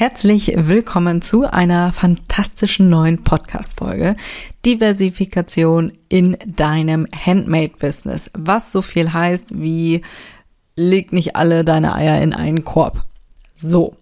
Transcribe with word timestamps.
Herzlich 0.00 0.54
willkommen 0.56 1.20
zu 1.20 1.44
einer 1.52 1.92
fantastischen 1.92 2.88
neuen 2.88 3.22
Podcast-Folge. 3.22 4.16
Diversifikation 4.64 5.92
in 6.08 6.38
deinem 6.46 7.06
Handmade-Business. 7.14 8.30
Was 8.32 8.72
so 8.72 8.80
viel 8.80 9.12
heißt 9.12 9.60
wie, 9.60 10.00
leg 10.74 11.12
nicht 11.12 11.36
alle 11.36 11.66
deine 11.66 11.94
Eier 11.94 12.22
in 12.22 12.32
einen 12.32 12.64
Korb. 12.64 13.04
So. 13.52 13.94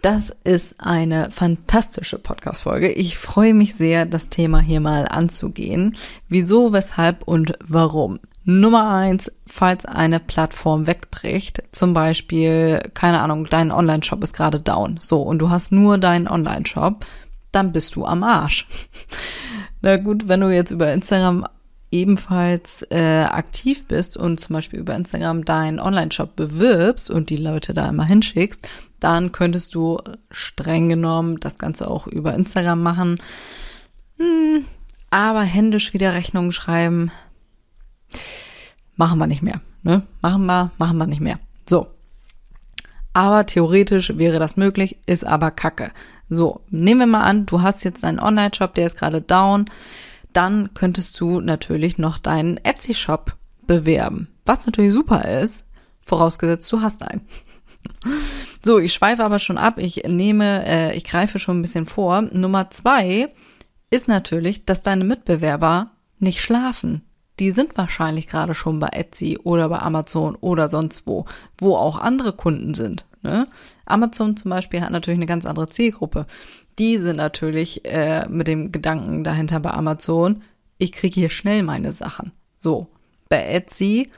Das 0.00 0.32
ist 0.42 0.80
eine 0.80 1.30
fantastische 1.30 2.18
Podcast-Folge. 2.18 2.90
Ich 2.90 3.18
freue 3.18 3.54
mich 3.54 3.76
sehr, 3.76 4.04
das 4.04 4.30
Thema 4.30 4.58
hier 4.58 4.80
mal 4.80 5.06
anzugehen. 5.06 5.94
Wieso, 6.28 6.72
weshalb 6.72 7.22
und 7.22 7.56
warum. 7.64 8.18
Nummer 8.44 8.90
eins, 8.90 9.30
falls 9.46 9.84
eine 9.84 10.18
Plattform 10.18 10.86
wegbricht, 10.86 11.62
zum 11.72 11.94
Beispiel, 11.94 12.80
keine 12.94 13.20
Ahnung, 13.20 13.46
dein 13.48 13.70
Online-Shop 13.70 14.22
ist 14.22 14.34
gerade 14.34 14.60
down, 14.60 14.98
so, 15.00 15.22
und 15.22 15.38
du 15.38 15.50
hast 15.50 15.70
nur 15.70 15.98
deinen 15.98 16.26
Online-Shop, 16.26 17.06
dann 17.52 17.72
bist 17.72 17.94
du 17.94 18.04
am 18.04 18.24
Arsch. 18.24 18.66
Na 19.80 19.96
gut, 19.96 20.28
wenn 20.28 20.40
du 20.40 20.52
jetzt 20.52 20.70
über 20.70 20.92
Instagram 20.92 21.46
ebenfalls 21.92 22.82
äh, 22.90 23.24
aktiv 23.24 23.86
bist 23.86 24.16
und 24.16 24.40
zum 24.40 24.54
Beispiel 24.54 24.80
über 24.80 24.96
Instagram 24.96 25.44
deinen 25.44 25.78
Online-Shop 25.78 26.34
bewirbst 26.34 27.10
und 27.10 27.30
die 27.30 27.36
Leute 27.36 27.74
da 27.74 27.88
immer 27.88 28.04
hinschickst, 28.04 28.66
dann 28.98 29.30
könntest 29.30 29.74
du 29.74 29.98
streng 30.30 30.88
genommen 30.88 31.38
das 31.38 31.58
Ganze 31.58 31.88
auch 31.88 32.06
über 32.06 32.34
Instagram 32.34 32.82
machen. 32.82 33.18
Hm, 34.18 34.64
aber 35.10 35.42
händisch 35.42 35.92
wieder 35.92 36.14
Rechnungen 36.14 36.52
schreiben, 36.52 37.12
machen 38.96 39.18
wir 39.18 39.26
nicht 39.26 39.42
mehr. 39.42 39.60
Ne? 39.82 40.02
Machen 40.20 40.46
wir, 40.46 40.70
machen 40.78 40.98
wir 40.98 41.06
nicht 41.06 41.20
mehr. 41.20 41.38
So. 41.68 41.88
Aber 43.12 43.46
theoretisch 43.46 44.16
wäre 44.16 44.38
das 44.38 44.56
möglich, 44.56 44.98
ist 45.06 45.26
aber 45.26 45.50
kacke. 45.50 45.90
So, 46.28 46.62
nehmen 46.70 47.00
wir 47.00 47.06
mal 47.06 47.24
an, 47.24 47.46
du 47.46 47.60
hast 47.60 47.84
jetzt 47.84 48.04
einen 48.04 48.20
Online-Shop, 48.20 48.74
der 48.74 48.86
ist 48.86 48.96
gerade 48.96 49.20
down. 49.20 49.66
Dann 50.32 50.72
könntest 50.72 51.20
du 51.20 51.40
natürlich 51.40 51.98
noch 51.98 52.16
deinen 52.16 52.56
Etsy-Shop 52.56 53.36
bewerben. 53.66 54.28
Was 54.46 54.64
natürlich 54.64 54.94
super 54.94 55.26
ist, 55.26 55.64
vorausgesetzt 56.04 56.72
du 56.72 56.80
hast 56.80 57.02
einen. 57.02 57.22
So, 58.64 58.78
ich 58.78 58.92
schweife 58.92 59.24
aber 59.24 59.40
schon 59.40 59.58
ab. 59.58 59.78
Ich 59.78 60.04
nehme, 60.06 60.64
äh, 60.64 60.96
ich 60.96 61.02
greife 61.02 61.40
schon 61.40 61.58
ein 61.58 61.62
bisschen 61.62 61.84
vor. 61.84 62.22
Nummer 62.22 62.70
zwei 62.70 63.26
ist 63.90 64.06
natürlich, 64.06 64.64
dass 64.64 64.82
deine 64.82 65.02
Mitbewerber 65.02 65.90
nicht 66.20 66.40
schlafen 66.40 67.02
die 67.38 67.50
sind 67.50 67.76
wahrscheinlich 67.76 68.26
gerade 68.26 68.54
schon 68.54 68.78
bei 68.78 68.88
Etsy 68.88 69.38
oder 69.42 69.68
bei 69.68 69.78
Amazon 69.78 70.36
oder 70.36 70.68
sonst 70.68 71.06
wo, 71.06 71.24
wo 71.58 71.76
auch 71.76 71.98
andere 71.98 72.32
Kunden 72.32 72.74
sind. 72.74 73.06
Ne? 73.22 73.46
Amazon 73.86 74.36
zum 74.36 74.50
Beispiel 74.50 74.80
hat 74.80 74.90
natürlich 74.90 75.18
eine 75.18 75.26
ganz 75.26 75.46
andere 75.46 75.68
Zielgruppe. 75.68 76.26
Die 76.78 76.98
sind 76.98 77.16
natürlich 77.16 77.84
äh, 77.84 78.28
mit 78.28 78.48
dem 78.48 78.72
Gedanken 78.72 79.24
dahinter 79.24 79.60
bei 79.60 79.70
Amazon, 79.70 80.42
ich 80.78 80.92
kriege 80.92 81.14
hier 81.14 81.30
schnell 81.30 81.62
meine 81.62 81.92
Sachen. 81.92 82.32
So, 82.56 82.88
bei 83.28 83.44
Etsy 83.46 84.10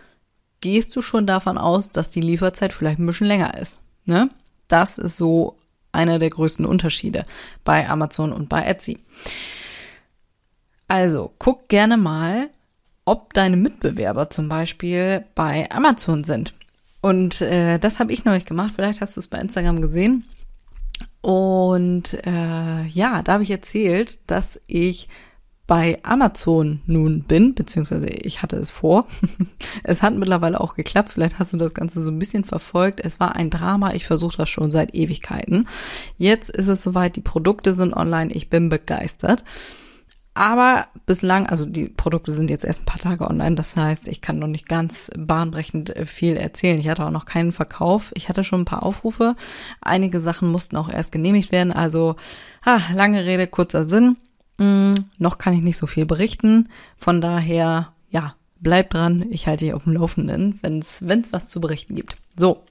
gehst 0.61 0.97
du 0.97 1.03
schon 1.03 1.27
davon 1.27 1.59
aus, 1.59 1.91
dass 1.91 2.09
die 2.09 2.23
Lieferzeit 2.23 2.73
vielleicht 2.73 2.99
ein 2.99 3.07
bisschen 3.07 3.27
länger 3.27 3.59
ist. 3.59 3.81
Ne? 4.07 4.31
Das 4.67 4.97
ist 4.97 5.19
so 5.19 5.59
einer 5.93 6.19
der 6.19 6.31
größten 6.31 6.65
Unterschiede 6.65 7.27
bei 7.65 7.89
Amazon 7.89 8.33
und 8.33 8.49
bei 8.49 8.65
Etsy. 8.65 8.99
Also, 10.89 11.33
guck 11.39 11.69
gerne 11.69 11.97
mal, 11.97 12.51
ob 13.05 13.35
deine 13.35 13.57
Mitbewerber 13.57 14.31
zum 14.31 14.49
Beispiel 14.49 15.25
bei 15.35 15.71
Amazon 15.71 16.25
sind. 16.25 16.55
Und 17.01 17.43
äh, 17.43 17.79
das 17.79 17.99
habe 17.99 18.13
ich 18.13 18.25
neulich 18.25 18.47
gemacht. 18.47 18.73
Vielleicht 18.75 19.01
hast 19.01 19.17
du 19.17 19.21
es 19.21 19.29
bei 19.29 19.39
Instagram 19.39 19.83
gesehen. 19.83 20.25
Und 21.21 22.15
äh, 22.27 22.85
ja, 22.87 23.23
da 23.23 23.35
habe 23.35 23.43
ich 23.43 23.51
erzählt, 23.51 24.19
dass 24.27 24.61
ich 24.67 25.09
bei 25.67 25.99
Amazon 26.03 26.81
nun 26.87 27.23
bin, 27.23 27.55
beziehungsweise 27.55 28.07
ich 28.07 28.43
hatte 28.43 28.57
es 28.57 28.71
vor. 28.71 29.07
es 29.83 30.03
hat 30.03 30.15
mittlerweile 30.15 30.61
auch 30.61 30.75
geklappt. 30.75 31.13
Vielleicht 31.13 31.39
hast 31.39 31.53
du 31.53 31.57
das 31.57 31.73
Ganze 31.73 32.03
so 32.03 32.11
ein 32.11 32.19
bisschen 32.19 32.45
verfolgt. 32.45 33.01
Es 33.01 33.21
war 33.21 33.37
ein 33.37 33.49
Drama. 33.49 33.95
Ich 33.95 34.07
versuche 34.07 34.37
das 34.37 34.51
schon 34.51 34.71
seit 34.71 34.95
Ewigkeiten. 34.95 35.67
Jetzt 36.19 36.51
ist 36.51 36.69
es 36.69 36.83
soweit. 36.83 37.17
Die 37.17 37.23
Produkte 37.23 37.73
sind 37.73 37.95
online. 37.95 38.33
Ich 38.33 38.51
bin 38.51 38.69
begeistert. 38.69 39.43
Aber 40.35 40.89
bislang, 41.07 41.47
also 41.47 41.65
die 41.65 41.89
Produkte 41.89 42.33
sind 42.33 42.51
jetzt 42.51 42.65
erst 42.65 42.83
ein 42.83 42.87
paar 42.87 42.99
Tage 42.99 43.29
online, 43.31 43.55
das 43.55 43.77
heißt, 43.77 44.09
ich 44.09 44.21
kann 44.21 44.41
noch 44.41 44.49
nicht 44.49 44.69
ganz 44.69 45.11
bahnbrechend 45.17 45.95
äh, 45.95 46.07
viel 46.07 46.37
erzählen. 46.37 46.81
Ich 46.81 46.89
hatte 46.89 47.07
auch 47.07 47.11
noch 47.11 47.25
keinen 47.25 47.53
Verkauf. 47.53 48.11
Ich 48.15 48.29
hatte 48.29 48.43
schon 48.43 48.63
ein 48.63 48.67
paar 48.67 48.83
Aufrufe. 48.83 49.37
Einige 49.81 50.19
Sachen 50.19 50.51
mussten 50.51 50.77
auch 50.77 50.89
erst 50.89 51.13
genehmigt 51.13 51.53
werden. 51.53 51.73
Also, 51.73 52.17
ah, 52.65 52.81
lange 52.93 53.25
Rede, 53.25 53.47
kurzer 53.47 53.85
Sinn. 53.85 54.17
Hm, 54.59 54.95
noch 55.19 55.39
kann 55.39 55.55
ich 55.55 55.63
nicht 55.63 55.77
so 55.77 55.87
viel 55.87 56.05
berichten. 56.05 56.69
Von 56.97 57.21
daher, 57.21 57.93
ja, 58.11 58.35
bleib 58.61 58.91
dran. 58.91 59.27
Ich 59.31 59.47
halte 59.47 59.67
dich 59.67 59.75
auf 59.75 59.85
dem 59.85 59.93
Laufenden, 59.93 60.59
wenn 60.63 60.81
es 60.81 61.05
was 61.33 61.49
zu 61.49 61.61
berichten 61.61 61.95
gibt. 61.95 62.17
So. 62.37 62.65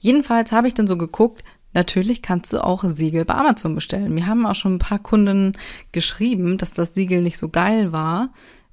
Jedenfalls 0.00 0.50
habe 0.50 0.66
ich 0.66 0.74
dann 0.74 0.86
so 0.88 0.96
geguckt, 0.96 1.44
Natürlich 1.72 2.22
kannst 2.22 2.52
du 2.52 2.64
auch 2.64 2.84
Siegel 2.84 3.24
bei 3.24 3.34
Amazon 3.34 3.74
bestellen. 3.74 4.12
Mir 4.12 4.26
haben 4.26 4.46
auch 4.46 4.54
schon 4.54 4.74
ein 4.74 4.80
paar 4.80 4.98
Kunden 4.98 5.52
geschrieben, 5.92 6.58
dass 6.58 6.72
das 6.72 6.94
Siegel 6.94 7.22
nicht 7.22 7.38
so 7.38 7.48
geil 7.48 7.92
war, 7.92 8.30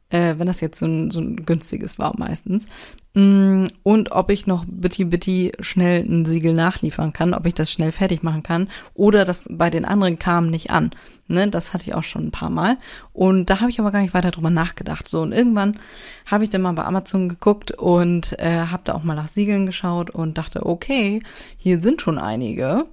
äh, 0.09 0.35
wenn 0.37 0.47
das 0.47 0.61
jetzt 0.61 0.79
so 0.79 0.85
ein, 0.85 1.11
so 1.11 1.19
ein 1.19 1.45
günstiges 1.45 1.99
war 1.99 2.13
meistens. 2.17 2.67
Mm, 3.13 3.65
und 3.83 4.11
ob 4.11 4.29
ich 4.29 4.47
noch 4.47 4.65
bitte, 4.67 5.05
bitte 5.05 5.51
schnell 5.59 6.03
ein 6.03 6.25
Siegel 6.25 6.53
nachliefern 6.53 7.13
kann, 7.13 7.33
ob 7.33 7.45
ich 7.45 7.53
das 7.53 7.71
schnell 7.71 7.91
fertig 7.91 8.23
machen 8.23 8.43
kann 8.43 8.69
oder 8.93 9.25
das 9.25 9.43
bei 9.49 9.69
den 9.69 9.85
anderen 9.85 10.19
kam 10.19 10.49
nicht 10.49 10.71
an. 10.71 10.91
Ne, 11.29 11.49
das 11.49 11.73
hatte 11.73 11.83
ich 11.83 11.93
auch 11.93 12.03
schon 12.03 12.27
ein 12.27 12.31
paar 12.31 12.49
Mal. 12.49 12.77
Und 13.11 13.49
da 13.49 13.59
habe 13.59 13.69
ich 13.69 13.81
aber 13.81 13.91
gar 13.91 14.01
nicht 14.01 14.13
weiter 14.13 14.31
drüber 14.31 14.49
nachgedacht. 14.49 15.09
So, 15.09 15.21
und 15.21 15.33
irgendwann 15.33 15.77
habe 16.25 16.45
ich 16.45 16.49
dann 16.49 16.61
mal 16.61 16.71
bei 16.71 16.85
Amazon 16.85 17.27
geguckt 17.27 17.71
und 17.71 18.39
äh, 18.39 18.67
habe 18.67 18.83
da 18.85 18.93
auch 18.93 19.03
mal 19.03 19.15
nach 19.15 19.27
Siegeln 19.27 19.65
geschaut 19.65 20.09
und 20.09 20.37
dachte, 20.37 20.65
okay, 20.65 21.21
hier 21.57 21.81
sind 21.81 22.01
schon 22.01 22.17
einige. 22.17 22.85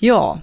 Ja. 0.00 0.40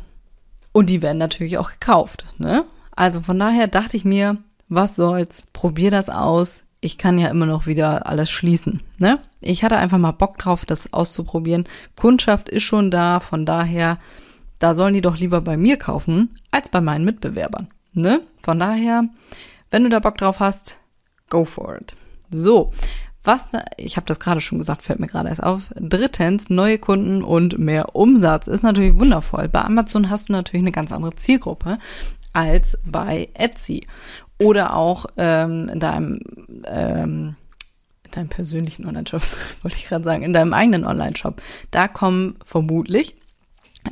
Und 0.74 0.90
die 0.90 1.02
werden 1.02 1.18
natürlich 1.18 1.58
auch 1.58 1.72
gekauft, 1.72 2.26
ne? 2.38 2.66
Also 2.96 3.22
von 3.22 3.40
daher 3.40 3.68
dachte 3.68 3.96
ich 3.96 4.04
mir, 4.04 4.38
was 4.70 4.96
soll's, 4.96 5.44
probier 5.54 5.92
das 5.92 6.10
aus. 6.10 6.64
Ich 6.80 6.98
kann 6.98 7.18
ja 7.18 7.30
immer 7.30 7.46
noch 7.46 7.66
wieder 7.66 8.08
alles 8.08 8.30
schließen, 8.30 8.82
ne? 8.98 9.20
Ich 9.42 9.64
hatte 9.64 9.78
einfach 9.78 9.98
mal 9.98 10.12
Bock 10.12 10.38
drauf, 10.38 10.66
das 10.66 10.94
auszuprobieren. 10.94 11.68
Kundschaft 11.96 12.50
ist 12.50 12.64
schon 12.64 12.92
da, 12.92 13.20
von 13.20 13.46
daher, 13.46 13.98
da 14.60 14.76
sollen 14.76 14.94
die 14.94 15.02
doch 15.02 15.18
lieber 15.18 15.42
bei 15.42 15.58
mir 15.58 15.78
kaufen, 15.78 16.36
als 16.52 16.70
bei 16.70 16.82
meinen 16.82 17.06
Mitbewerbern, 17.06 17.68
ne? 17.94 18.22
Von 18.44 18.60
daher, 18.60 19.04
wenn 19.72 19.84
du 19.84 19.90
da 19.90 20.00
Bock 20.00 20.18
drauf 20.18 20.40
hast, 20.40 20.80
go 21.30 21.46
for 21.46 21.78
it. 21.78 21.96
So, 22.30 22.74
was, 23.24 23.48
ich 23.76 23.98
habe 23.98 24.06
das 24.06 24.20
gerade 24.20 24.40
schon 24.40 24.58
gesagt, 24.58 24.84
fällt 24.84 25.00
mir 25.00 25.08
gerade 25.08 25.30
erst 25.30 25.44
auf. 25.44 25.64
Drittens, 25.76 26.50
neue 26.50 26.78
Kunden 26.78 27.24
und 27.24 27.60
mehr 27.60 27.96
Umsatz 27.96 28.48
ist 28.48 28.64
natürlich 28.64 28.98
wundervoll. 28.98 29.50
Bei 29.50 29.64
Amazon 29.64 30.10
hast 30.10 30.30
du 30.30 30.34
natürlich 30.34 30.64
eine 30.64 30.72
ganz 30.72 30.92
andere 30.92 31.16
Zielgruppe 31.16 31.78
als 32.32 32.78
bei 32.86 33.30
Etsy 33.34 33.86
oder 34.40 34.76
auch 34.76 35.06
ähm, 35.18 35.70
in 35.70 35.80
deinem 35.80 36.20
ähm, 36.66 37.36
in 38.06 38.12
deinem 38.12 38.30
persönlichen 38.30 38.86
Online-Shop, 38.86 39.22
wollte 39.62 39.78
ich 39.78 39.86
gerade 39.86 40.04
sagen, 40.04 40.24
in 40.24 40.34
deinem 40.34 40.54
eigenen 40.54 40.86
Online-Shop. 40.86 41.42
Da 41.72 41.88
kommen 41.88 42.36
vermutlich 42.46 43.18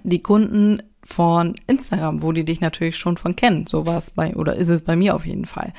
die 0.03 0.21
Kunden 0.21 0.81
von 1.03 1.55
Instagram, 1.67 2.23
wo 2.23 2.31
die 2.31 2.45
dich 2.45 2.61
natürlich 2.61 2.97
schon 2.97 3.17
von 3.17 3.35
kennen. 3.35 3.67
So 3.67 3.85
war 3.85 3.97
es 3.97 4.11
bei, 4.11 4.35
oder 4.35 4.55
ist 4.55 4.69
es 4.69 4.81
bei 4.81 4.95
mir 4.95 5.15
auf 5.15 5.25
jeden 5.25 5.45
Fall. 5.45 5.71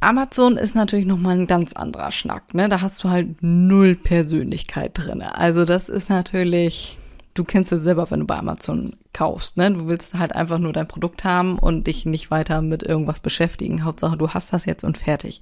Amazon 0.00 0.56
ist 0.56 0.74
natürlich 0.74 1.04
nochmal 1.04 1.36
ein 1.36 1.46
ganz 1.46 1.74
anderer 1.74 2.10
Schnack, 2.10 2.54
ne? 2.54 2.70
Da 2.70 2.80
hast 2.80 3.04
du 3.04 3.10
halt 3.10 3.42
null 3.42 3.96
Persönlichkeit 3.96 4.92
drinne. 4.94 5.36
Also 5.36 5.66
das 5.66 5.90
ist 5.90 6.08
natürlich, 6.08 6.96
du 7.34 7.44
kennst 7.44 7.72
es 7.72 7.82
selber, 7.82 8.10
wenn 8.10 8.20
du 8.20 8.26
bei 8.26 8.36
Amazon 8.36 8.96
kaufst. 9.12 9.56
Ne? 9.56 9.70
Du 9.72 9.86
willst 9.86 10.14
halt 10.14 10.34
einfach 10.34 10.58
nur 10.58 10.72
dein 10.72 10.88
Produkt 10.88 11.24
haben 11.24 11.58
und 11.58 11.86
dich 11.86 12.06
nicht 12.06 12.30
weiter 12.30 12.62
mit 12.62 12.82
irgendwas 12.82 13.20
beschäftigen. 13.20 13.84
Hauptsache, 13.84 14.16
du 14.16 14.30
hast 14.30 14.52
das 14.52 14.64
jetzt 14.64 14.84
und 14.84 14.98
fertig. 14.98 15.40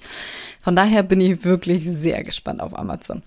Von 0.60 0.76
daher 0.76 1.02
bin 1.02 1.20
ich 1.20 1.44
wirklich 1.44 1.84
sehr 1.84 2.22
gespannt 2.24 2.60
auf 2.60 2.78
Amazon. 2.78 3.22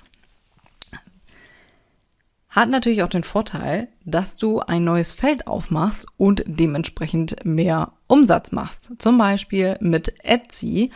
Hat 2.51 2.69
natürlich 2.69 3.01
auch 3.01 3.09
den 3.09 3.23
Vorteil, 3.23 3.87
dass 4.03 4.35
du 4.35 4.59
ein 4.59 4.83
neues 4.83 5.13
Feld 5.13 5.47
aufmachst 5.47 6.05
und 6.17 6.43
dementsprechend 6.45 7.45
mehr 7.45 7.93
Umsatz 8.07 8.51
machst. 8.51 8.91
Zum 8.97 9.17
Beispiel 9.17 9.77
mit 9.79 10.13
Etsy. 10.25 10.91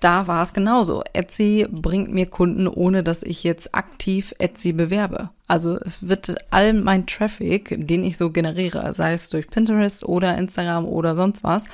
Da 0.00 0.26
war 0.26 0.42
es 0.42 0.52
genauso. 0.52 1.02
Etsy 1.12 1.66
bringt 1.70 2.12
mir 2.12 2.26
Kunden, 2.26 2.66
ohne 2.68 3.02
dass 3.02 3.22
ich 3.22 3.44
jetzt 3.44 3.74
aktiv 3.74 4.34
Etsy 4.38 4.72
bewerbe. 4.72 5.30
Also 5.46 5.78
es 5.78 6.08
wird 6.08 6.34
all 6.50 6.72
mein 6.74 7.06
Traffic, 7.06 7.74
den 7.86 8.02
ich 8.04 8.16
so 8.16 8.30
generiere, 8.30 8.92
sei 8.94 9.12
es 9.12 9.28
durch 9.28 9.48
Pinterest 9.48 10.04
oder 10.04 10.36
Instagram 10.36 10.84
oder 10.84 11.16
sonst 11.16 11.44
was, 11.44 11.66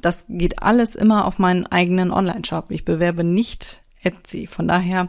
das 0.00 0.26
geht 0.28 0.62
alles 0.62 0.94
immer 0.94 1.24
auf 1.24 1.38
meinen 1.38 1.66
eigenen 1.66 2.10
Online-Shop. 2.10 2.70
Ich 2.70 2.84
bewerbe 2.84 3.24
nicht 3.24 3.82
Etsy. 4.02 4.46
Von 4.46 4.68
daher, 4.68 5.08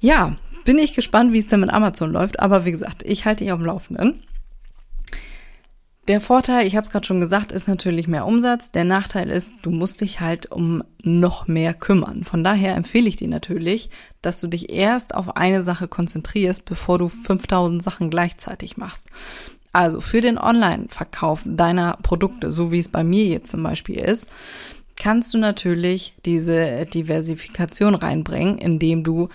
ja, 0.00 0.36
bin 0.64 0.78
ich 0.78 0.94
gespannt, 0.94 1.32
wie 1.32 1.38
es 1.38 1.46
denn 1.46 1.60
mit 1.60 1.72
Amazon 1.72 2.12
läuft. 2.12 2.40
Aber 2.40 2.64
wie 2.64 2.72
gesagt, 2.72 3.02
ich 3.04 3.24
halte 3.24 3.44
dich 3.44 3.52
auf 3.52 3.58
dem 3.58 3.66
Laufenden. 3.66 4.22
Der 6.08 6.20
Vorteil, 6.20 6.66
ich 6.66 6.74
habe 6.74 6.84
es 6.84 6.90
gerade 6.90 7.06
schon 7.06 7.20
gesagt, 7.20 7.52
ist 7.52 7.68
natürlich 7.68 8.08
mehr 8.08 8.26
Umsatz. 8.26 8.72
Der 8.72 8.82
Nachteil 8.82 9.30
ist, 9.30 9.52
du 9.62 9.70
musst 9.70 10.00
dich 10.00 10.18
halt 10.20 10.50
um 10.50 10.82
noch 11.04 11.46
mehr 11.46 11.74
kümmern. 11.74 12.24
Von 12.24 12.42
daher 12.42 12.74
empfehle 12.74 13.08
ich 13.08 13.14
dir 13.14 13.28
natürlich, 13.28 13.88
dass 14.20 14.40
du 14.40 14.48
dich 14.48 14.72
erst 14.72 15.14
auf 15.14 15.36
eine 15.36 15.62
Sache 15.62 15.86
konzentrierst, 15.86 16.64
bevor 16.64 16.98
du 16.98 17.08
5000 17.08 17.80
Sachen 17.80 18.10
gleichzeitig 18.10 18.76
machst. 18.76 19.06
Also 19.72 20.00
für 20.00 20.20
den 20.20 20.38
Online-Verkauf 20.38 21.42
deiner 21.44 21.96
Produkte, 22.02 22.50
so 22.50 22.72
wie 22.72 22.80
es 22.80 22.88
bei 22.88 23.04
mir 23.04 23.26
jetzt 23.26 23.52
zum 23.52 23.62
Beispiel 23.62 23.96
ist, 23.96 24.26
kannst 24.96 25.32
du 25.34 25.38
natürlich 25.38 26.14
diese 26.24 26.84
Diversifikation 26.86 27.94
reinbringen, 27.94 28.58
indem 28.58 29.04
du 29.04 29.28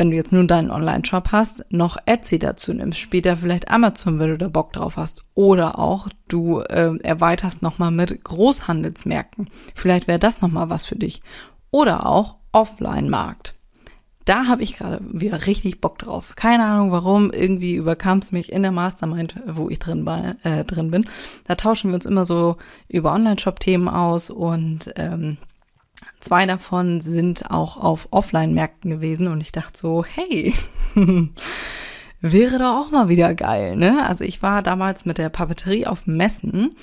wenn 0.00 0.10
du 0.10 0.16
jetzt 0.16 0.32
nur 0.32 0.46
deinen 0.46 0.70
Online-Shop 0.70 1.28
hast, 1.30 1.66
noch 1.68 1.98
Etsy 2.06 2.38
dazu 2.38 2.72
nimmst, 2.72 2.98
später 2.98 3.36
vielleicht 3.36 3.70
Amazon, 3.70 4.18
wenn 4.18 4.30
du 4.30 4.38
da 4.38 4.48
Bock 4.48 4.72
drauf 4.72 4.96
hast. 4.96 5.20
Oder 5.34 5.78
auch 5.78 6.08
du 6.26 6.60
äh, 6.60 6.96
erweiterst 7.02 7.60
nochmal 7.60 7.90
mit 7.90 8.24
Großhandelsmärkten. 8.24 9.50
Vielleicht 9.74 10.08
wäre 10.08 10.18
das 10.18 10.40
nochmal 10.40 10.70
was 10.70 10.86
für 10.86 10.96
dich. 10.96 11.20
Oder 11.70 12.06
auch 12.06 12.36
Offline-Markt. 12.52 13.56
Da 14.24 14.46
habe 14.46 14.62
ich 14.62 14.78
gerade 14.78 15.02
wieder 15.02 15.46
richtig 15.46 15.82
Bock 15.82 15.98
drauf. 15.98 16.34
Keine 16.34 16.64
Ahnung 16.64 16.92
warum, 16.92 17.30
irgendwie 17.30 17.74
überkam 17.74 18.20
es 18.20 18.32
mich 18.32 18.50
in 18.52 18.62
der 18.62 18.72
Mastermind, 18.72 19.34
wo 19.46 19.68
ich 19.68 19.80
drin, 19.80 20.06
bei, 20.06 20.34
äh, 20.44 20.64
drin 20.64 20.90
bin. 20.90 21.04
Da 21.46 21.56
tauschen 21.56 21.90
wir 21.90 21.96
uns 21.96 22.06
immer 22.06 22.24
so 22.24 22.56
über 22.88 23.12
Online-Shop-Themen 23.12 23.90
aus 23.90 24.30
und 24.30 24.94
ähm, 24.96 25.36
Zwei 26.20 26.46
davon 26.46 27.00
sind 27.00 27.50
auch 27.50 27.76
auf 27.76 28.08
Offline-Märkten 28.10 28.90
gewesen 28.90 29.26
und 29.26 29.40
ich 29.40 29.52
dachte 29.52 29.78
so, 29.78 30.04
hey, 30.04 30.54
wäre 32.20 32.58
doch 32.58 32.86
auch 32.86 32.90
mal 32.90 33.08
wieder 33.08 33.34
geil, 33.34 33.76
ne? 33.76 34.06
Also 34.06 34.24
ich 34.24 34.42
war 34.42 34.62
damals 34.62 35.06
mit 35.06 35.18
der 35.18 35.30
Papeterie 35.30 35.86
auf 35.86 36.06
Messen, 36.06 36.76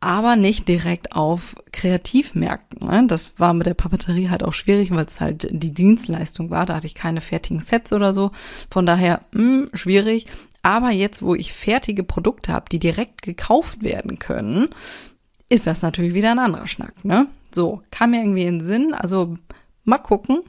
aber 0.00 0.36
nicht 0.36 0.68
direkt 0.68 1.14
auf 1.14 1.56
Kreativmärkten. 1.72 2.86
Ne? 2.86 3.04
Das 3.08 3.32
war 3.38 3.52
mit 3.52 3.66
der 3.66 3.74
Papeterie 3.74 4.30
halt 4.30 4.44
auch 4.44 4.54
schwierig, 4.54 4.90
weil 4.92 5.04
es 5.04 5.20
halt 5.20 5.48
die 5.50 5.74
Dienstleistung 5.74 6.50
war. 6.50 6.66
Da 6.66 6.76
hatte 6.76 6.86
ich 6.86 6.94
keine 6.94 7.20
fertigen 7.20 7.60
Sets 7.60 7.92
oder 7.92 8.12
so. 8.12 8.30
Von 8.70 8.86
daher 8.86 9.22
mh, 9.32 9.40
hm, 9.40 9.70
schwierig. 9.74 10.26
Aber 10.62 10.90
jetzt, 10.90 11.22
wo 11.22 11.34
ich 11.34 11.52
fertige 11.52 12.04
Produkte 12.04 12.52
habe, 12.52 12.66
die 12.70 12.78
direkt 12.78 13.22
gekauft 13.22 13.82
werden 13.82 14.18
können, 14.18 14.68
ist 15.48 15.66
das 15.66 15.82
natürlich 15.82 16.14
wieder 16.14 16.30
ein 16.30 16.38
anderer 16.38 16.66
Schnack, 16.66 17.04
ne? 17.04 17.26
So, 17.52 17.82
kam 17.90 18.10
mir 18.10 18.20
irgendwie 18.20 18.44
in 18.44 18.58
den 18.58 18.66
Sinn. 18.66 18.94
Also 18.94 19.36
mal 19.84 19.98
gucken. 19.98 20.40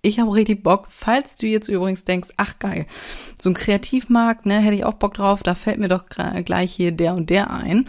Ich 0.00 0.20
habe 0.20 0.32
richtig 0.32 0.62
Bock. 0.62 0.86
Falls 0.88 1.36
du 1.36 1.46
jetzt 1.46 1.68
übrigens 1.68 2.04
denkst, 2.04 2.30
ach 2.36 2.58
geil, 2.58 2.86
so 3.38 3.50
ein 3.50 3.54
Kreativmarkt, 3.54 4.46
ne, 4.46 4.60
hätte 4.60 4.76
ich 4.76 4.84
auch 4.84 4.94
Bock 4.94 5.14
drauf, 5.14 5.42
da 5.42 5.54
fällt 5.54 5.78
mir 5.78 5.88
doch 5.88 6.04
gleich 6.06 6.72
hier 6.72 6.92
der 6.92 7.14
und 7.14 7.30
der 7.30 7.50
ein. 7.50 7.88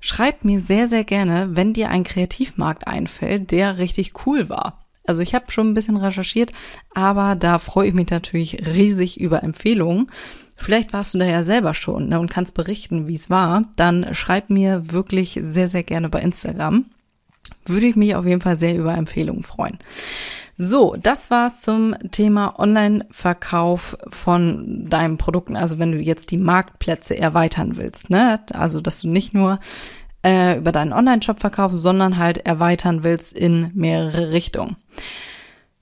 Schreib 0.00 0.44
mir 0.44 0.60
sehr, 0.60 0.88
sehr 0.88 1.04
gerne, 1.04 1.50
wenn 1.52 1.74
dir 1.74 1.90
ein 1.90 2.04
Kreativmarkt 2.04 2.88
einfällt, 2.88 3.50
der 3.50 3.78
richtig 3.78 4.26
cool 4.26 4.48
war. 4.48 4.84
Also 5.06 5.20
ich 5.20 5.34
habe 5.34 5.52
schon 5.52 5.68
ein 5.68 5.74
bisschen 5.74 5.96
recherchiert, 5.96 6.52
aber 6.94 7.36
da 7.36 7.58
freue 7.58 7.88
ich 7.88 7.94
mich 7.94 8.08
natürlich 8.08 8.66
riesig 8.66 9.20
über 9.20 9.42
Empfehlungen. 9.42 10.10
Vielleicht 10.62 10.92
warst 10.92 11.14
du 11.14 11.18
da 11.18 11.24
ja 11.24 11.42
selber 11.42 11.74
schon 11.74 12.08
ne, 12.08 12.20
und 12.20 12.30
kannst 12.30 12.54
berichten, 12.54 13.08
wie 13.08 13.16
es 13.16 13.28
war. 13.30 13.64
Dann 13.76 14.14
schreib 14.14 14.48
mir 14.48 14.92
wirklich 14.92 15.38
sehr, 15.42 15.68
sehr 15.68 15.82
gerne 15.82 16.08
bei 16.08 16.20
Instagram 16.20 16.86
würde 17.64 17.86
ich 17.86 17.96
mich 17.96 18.14
auf 18.14 18.26
jeden 18.26 18.40
Fall 18.40 18.56
sehr 18.56 18.76
über 18.76 18.94
Empfehlungen 18.94 19.42
freuen. 19.42 19.78
So, 20.58 20.94
das 21.00 21.30
war's 21.30 21.62
zum 21.62 21.94
Thema 22.10 22.58
Online-Verkauf 22.58 23.96
von 24.08 24.88
deinen 24.88 25.16
Produkten. 25.16 25.56
Also 25.56 25.78
wenn 25.78 25.92
du 25.92 25.98
jetzt 25.98 26.30
die 26.30 26.38
Marktplätze 26.38 27.18
erweitern 27.18 27.76
willst, 27.76 28.10
ne? 28.10 28.40
Also 28.52 28.80
dass 28.80 29.00
du 29.00 29.08
nicht 29.08 29.34
nur 29.34 29.58
äh, 30.24 30.58
über 30.58 30.70
deinen 30.70 30.92
Online-Shop 30.92 31.40
verkaufst, 31.40 31.78
sondern 31.78 32.18
halt 32.18 32.38
erweitern 32.46 33.02
willst 33.02 33.32
in 33.32 33.70
mehrere 33.74 34.30
Richtungen. 34.30 34.76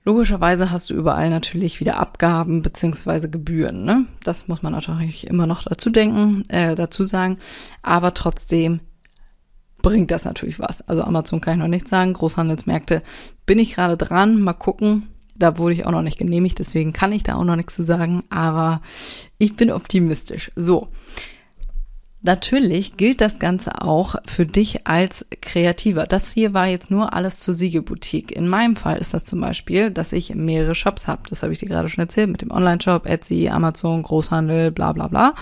Logischerweise 0.05 0.71
hast 0.71 0.89
du 0.89 0.95
überall 0.95 1.29
natürlich 1.29 1.79
wieder 1.81 1.99
Abgaben 2.01 2.63
beziehungsweise 2.63 3.29
Gebühren. 3.29 3.85
Ne? 3.85 4.07
Das 4.25 4.49
muss 4.49 4.63
man 4.63 4.73
natürlich 4.73 5.27
immer 5.27 5.47
noch 5.47 5.65
dazu 5.65 5.91
denken, 5.91 6.43
äh, 6.49 6.75
dazu 6.75 7.05
sagen. 7.05 7.37
Aber 7.83 8.15
trotzdem 8.15 8.81
bringt 9.83 10.11
das 10.11 10.25
natürlich 10.25 10.59
was. 10.59 10.81
Also 10.89 11.03
Amazon 11.03 11.43
kann 11.43 11.55
ich 11.55 11.61
noch 11.61 11.69
nicht 11.69 11.87
sagen. 11.87 12.15
Großhandelsmärkte 12.15 13.03
bin 13.45 13.59
ich 13.59 13.75
gerade 13.75 13.99
dran. 13.99 14.41
Mal 14.41 14.55
gucken. 14.55 15.09
Da 15.37 15.59
wurde 15.59 15.75
ich 15.75 15.87
auch 15.87 15.91
noch 15.91 16.03
nicht 16.03 16.19
genehmigt, 16.19 16.59
deswegen 16.59 16.93
kann 16.93 17.13
ich 17.13 17.23
da 17.23 17.37
auch 17.37 17.45
noch 17.45 17.57
nichts 17.57 17.75
zu 17.75 17.83
sagen. 17.83 18.23
Aber 18.29 18.83
ich 19.39 19.57
bin 19.57 19.71
optimistisch. 19.71 20.51
So. 20.55 20.89
Natürlich 22.23 22.99
gilt 22.99 23.23
das 23.23 23.39
Ganze 23.39 23.81
auch 23.81 24.17
für 24.27 24.45
dich 24.45 24.87
als 24.87 25.25
Kreativer. 25.41 26.05
Das 26.05 26.31
hier 26.31 26.53
war 26.53 26.67
jetzt 26.67 26.91
nur 26.91 27.15
alles 27.15 27.41
zur 27.41 27.55
Siegeboutique. 27.55 28.31
In 28.31 28.47
meinem 28.47 28.77
Fall 28.77 28.99
ist 28.99 29.15
das 29.15 29.25
zum 29.25 29.41
Beispiel, 29.41 29.91
dass 29.91 30.13
ich 30.13 30.35
mehrere 30.35 30.75
Shops 30.75 31.09
habe. 31.09 31.23
Das 31.31 31.43
habe 31.43 31.55
ich 31.55 31.61
dir 31.61 31.69
gerade 31.69 31.89
schon 31.89 32.03
erzählt 32.03 32.29
mit 32.29 32.43
dem 32.43 32.51
Online-Shop, 32.51 33.07
Etsy, 33.07 33.49
Amazon, 33.49 34.03
Großhandel, 34.03 34.71
bla 34.71 34.93
bla 34.93 35.09
bla. 35.09 35.35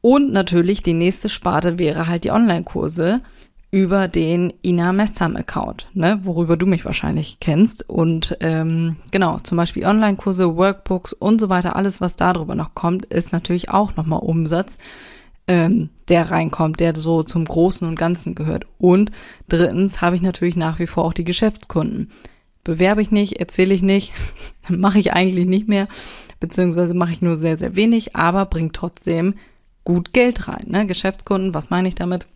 Und 0.00 0.32
natürlich 0.32 0.82
die 0.82 0.94
nächste 0.94 1.28
Sparte 1.28 1.78
wäre 1.78 2.08
halt 2.08 2.24
die 2.24 2.32
Online-Kurse 2.32 3.20
über 3.70 4.08
den 4.08 4.52
Ina 4.64 4.92
Mestam-Account, 4.92 5.86
ne, 5.94 6.18
worüber 6.24 6.56
du 6.56 6.66
mich 6.66 6.84
wahrscheinlich 6.84 7.38
kennst. 7.38 7.88
Und 7.88 8.36
ähm, 8.40 8.96
genau, 9.12 9.38
zum 9.38 9.56
Beispiel 9.56 9.86
Online-Kurse, 9.86 10.56
Workbooks 10.56 11.12
und 11.12 11.40
so 11.40 11.48
weiter, 11.48 11.76
alles, 11.76 12.00
was 12.00 12.16
darüber 12.16 12.56
noch 12.56 12.74
kommt, 12.74 13.04
ist 13.04 13.32
natürlich 13.32 13.70
auch 13.70 13.94
nochmal 13.94 14.18
Umsatz, 14.20 14.78
ähm, 15.50 15.90
der 16.08 16.30
reinkommt, 16.30 16.78
der 16.78 16.94
so 16.94 17.24
zum 17.24 17.44
Großen 17.44 17.86
und 17.86 17.96
Ganzen 17.96 18.36
gehört. 18.36 18.66
Und 18.78 19.10
drittens 19.48 20.00
habe 20.00 20.14
ich 20.14 20.22
natürlich 20.22 20.54
nach 20.54 20.78
wie 20.78 20.86
vor 20.86 21.04
auch 21.04 21.12
die 21.12 21.24
Geschäftskunden. 21.24 22.12
Bewerbe 22.62 23.02
ich 23.02 23.10
nicht, 23.10 23.40
erzähle 23.40 23.74
ich 23.74 23.82
nicht, 23.82 24.12
mache 24.68 25.00
ich 25.00 25.12
eigentlich 25.12 25.48
nicht 25.48 25.66
mehr, 25.66 25.88
beziehungsweise 26.38 26.94
mache 26.94 27.12
ich 27.12 27.20
nur 27.20 27.36
sehr, 27.36 27.58
sehr 27.58 27.74
wenig, 27.74 28.14
aber 28.14 28.46
bringt 28.46 28.76
trotzdem 28.76 29.34
gut 29.82 30.12
Geld 30.12 30.46
rein. 30.46 30.66
Ne? 30.68 30.86
Geschäftskunden, 30.86 31.52
was 31.52 31.68
meine 31.68 31.88
ich 31.88 31.96
damit? 31.96 32.26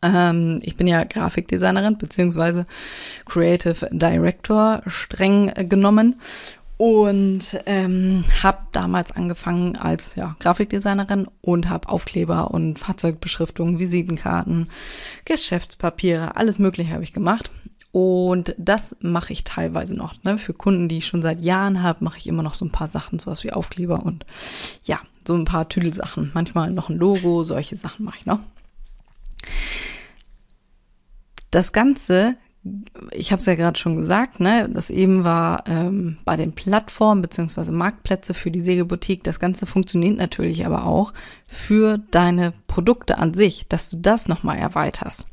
Ähm, 0.00 0.60
ich 0.62 0.76
bin 0.76 0.86
ja 0.86 1.02
Grafikdesignerin 1.02 1.98
beziehungsweise 1.98 2.64
Creative 3.26 3.88
Director 3.90 4.82
streng 4.86 5.52
genommen 5.68 6.20
und 6.80 7.60
ähm, 7.66 8.24
habe 8.42 8.60
damals 8.72 9.12
angefangen 9.12 9.76
als 9.76 10.14
ja, 10.14 10.34
Grafikdesignerin 10.40 11.28
und 11.42 11.68
habe 11.68 11.90
Aufkleber 11.90 12.52
und 12.52 12.78
Fahrzeugbeschriftungen, 12.78 13.78
Visitenkarten, 13.78 14.70
Geschäftspapiere, 15.26 16.36
alles 16.36 16.58
Mögliche 16.58 16.94
habe 16.94 17.02
ich 17.02 17.12
gemacht. 17.12 17.50
Und 17.92 18.54
das 18.56 18.96
mache 19.00 19.34
ich 19.34 19.44
teilweise 19.44 19.92
noch. 19.92 20.14
Ne? 20.24 20.38
Für 20.38 20.54
Kunden, 20.54 20.88
die 20.88 20.96
ich 20.96 21.06
schon 21.06 21.20
seit 21.20 21.42
Jahren 21.42 21.82
habe, 21.82 22.02
mache 22.02 22.16
ich 22.16 22.26
immer 22.26 22.42
noch 22.42 22.54
so 22.54 22.64
ein 22.64 22.72
paar 22.72 22.88
Sachen, 22.88 23.18
sowas 23.18 23.44
wie 23.44 23.52
Aufkleber 23.52 24.02
und 24.02 24.24
ja, 24.84 25.00
so 25.28 25.34
ein 25.34 25.44
paar 25.44 25.68
Tüdelsachen. 25.68 26.30
Manchmal 26.32 26.70
noch 26.70 26.88
ein 26.88 26.96
Logo, 26.96 27.44
solche 27.44 27.76
Sachen 27.76 28.06
mache 28.06 28.20
ich 28.20 28.26
noch. 28.26 28.40
Das 31.50 31.72
Ganze, 31.72 32.36
ich 33.12 33.32
habe 33.32 33.40
es 33.40 33.46
ja 33.46 33.54
gerade 33.54 33.78
schon 33.78 33.96
gesagt, 33.96 34.38
ne, 34.38 34.68
das 34.70 34.90
eben 34.90 35.24
war 35.24 35.64
ähm, 35.66 36.18
bei 36.24 36.36
den 36.36 36.52
Plattformen 36.52 37.22
beziehungsweise 37.22 37.72
Marktplätze 37.72 38.34
für 38.34 38.50
die 38.50 38.60
Sägeboutique. 38.60 39.24
Das 39.24 39.40
Ganze 39.40 39.64
funktioniert 39.64 40.18
natürlich 40.18 40.66
aber 40.66 40.84
auch 40.84 41.14
für 41.46 41.98
deine 42.10 42.52
Produkte 42.66 43.16
an 43.16 43.32
sich, 43.32 43.66
dass 43.68 43.88
du 43.88 43.96
das 43.96 44.28
nochmal 44.28 44.58
erweiterst. 44.58 45.24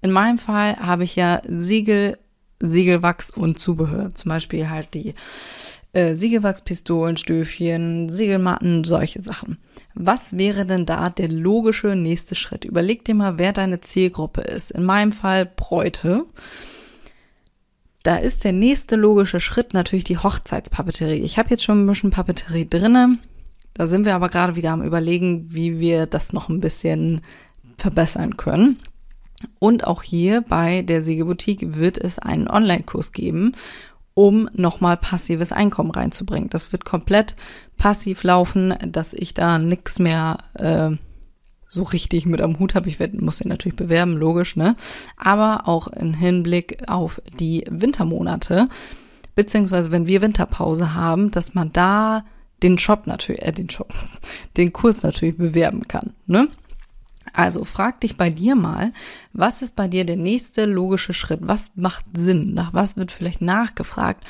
In 0.00 0.10
meinem 0.10 0.38
Fall 0.38 0.76
habe 0.78 1.04
ich 1.04 1.16
ja 1.16 1.42
Siegel, 1.46 2.16
Siegelwachs 2.60 3.30
und 3.30 3.58
Zubehör. 3.58 4.14
Zum 4.14 4.30
Beispiel 4.30 4.70
halt 4.70 4.94
die 4.94 5.14
äh, 5.94 6.14
Siegelwachspistolen, 6.14 7.16
Stöfchen, 7.16 8.10
Siegelmatten, 8.10 8.84
solche 8.84 9.22
Sachen. 9.22 9.58
Was 9.94 10.36
wäre 10.36 10.66
denn 10.66 10.86
da 10.86 11.08
der 11.08 11.28
logische 11.28 11.94
nächste 11.94 12.34
Schritt? 12.34 12.64
Überleg 12.64 13.04
dir 13.04 13.14
mal, 13.14 13.38
wer 13.38 13.52
deine 13.52 13.80
Zielgruppe 13.80 14.40
ist. 14.40 14.72
In 14.72 14.84
meinem 14.84 15.12
Fall 15.12 15.46
Bräute. 15.46 16.24
Da 18.02 18.16
ist 18.16 18.44
der 18.44 18.52
nächste 18.52 18.96
logische 18.96 19.40
Schritt 19.40 19.72
natürlich 19.72 20.04
die 20.04 20.18
Hochzeitspapeterie. 20.18 21.22
Ich 21.22 21.38
habe 21.38 21.50
jetzt 21.50 21.62
schon 21.62 21.84
ein 21.84 21.86
bisschen 21.86 22.10
Papeterie 22.10 22.68
drinne. 22.68 23.18
Da 23.72 23.86
sind 23.86 24.04
wir 24.04 24.14
aber 24.14 24.28
gerade 24.28 24.56
wieder 24.56 24.72
am 24.72 24.82
Überlegen, 24.82 25.46
wie 25.54 25.78
wir 25.78 26.06
das 26.06 26.32
noch 26.32 26.48
ein 26.48 26.60
bisschen 26.60 27.22
verbessern 27.78 28.36
können. 28.36 28.78
Und 29.58 29.86
auch 29.86 30.02
hier 30.02 30.42
bei 30.42 30.82
der 30.82 31.02
Sägeboutique 31.02 31.76
wird 31.76 31.98
es 31.98 32.18
einen 32.18 32.48
Online-Kurs 32.48 33.12
geben, 33.12 33.52
um 34.14 34.48
nochmal 34.52 34.96
passives 34.96 35.52
Einkommen 35.52 35.90
reinzubringen. 35.90 36.48
Das 36.48 36.72
wird 36.72 36.84
komplett 36.84 37.34
passiv 37.76 38.22
laufen, 38.22 38.74
dass 38.86 39.12
ich 39.12 39.34
da 39.34 39.58
nichts 39.58 39.98
mehr 39.98 40.38
äh, 40.54 40.96
so 41.68 41.82
richtig 41.82 42.24
mit 42.24 42.40
am 42.40 42.58
Hut 42.58 42.74
habe. 42.74 42.88
Ich 42.88 43.00
werd, 43.00 43.20
muss 43.20 43.38
den 43.38 43.48
natürlich 43.48 43.76
bewerben, 43.76 44.16
logisch, 44.16 44.56
ne? 44.56 44.76
Aber 45.16 45.68
auch 45.68 45.88
im 45.88 46.14
Hinblick 46.14 46.88
auf 46.88 47.20
die 47.38 47.64
Wintermonate, 47.68 48.68
beziehungsweise 49.34 49.90
wenn 49.90 50.06
wir 50.06 50.22
Winterpause 50.22 50.94
haben, 50.94 51.32
dass 51.32 51.54
man 51.54 51.72
da 51.72 52.24
den 52.62 52.78
Shop 52.78 53.06
natürlich, 53.06 53.42
äh, 53.42 53.52
den 53.52 53.68
Shop, 53.68 53.92
den 54.56 54.72
Kurs 54.72 55.02
natürlich 55.02 55.36
bewerben 55.36 55.88
kann, 55.88 56.14
ne? 56.26 56.48
Also 57.32 57.64
frag 57.64 58.00
dich 58.00 58.16
bei 58.16 58.30
dir 58.30 58.54
mal, 58.54 58.92
was 59.32 59.62
ist 59.62 59.74
bei 59.74 59.88
dir 59.88 60.04
der 60.04 60.16
nächste 60.16 60.66
logische 60.66 61.14
Schritt? 61.14 61.40
Was 61.42 61.72
macht 61.74 62.04
Sinn? 62.14 62.54
Nach 62.54 62.72
was 62.74 62.96
wird 62.96 63.10
vielleicht 63.10 63.40
nachgefragt? 63.40 64.24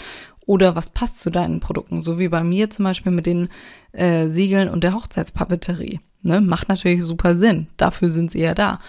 Oder 0.46 0.76
was 0.76 0.90
passt 0.90 1.20
zu 1.20 1.30
deinen 1.30 1.60
Produkten? 1.60 2.02
So 2.02 2.18
wie 2.18 2.28
bei 2.28 2.44
mir 2.44 2.70
zum 2.70 2.84
Beispiel 2.84 3.12
mit 3.12 3.26
den 3.26 3.48
äh, 3.92 4.28
Siegeln 4.28 4.68
und 4.68 4.84
der 4.84 4.94
Hochzeitspapeterie. 4.94 6.00
Ne? 6.22 6.40
Macht 6.40 6.68
natürlich 6.68 7.04
super 7.04 7.34
Sinn. 7.34 7.68
Dafür 7.76 8.10
sind 8.10 8.30
sie 8.30 8.40
ja 8.40 8.54
da. 8.54 8.80